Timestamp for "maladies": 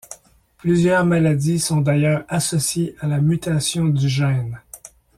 1.05-1.59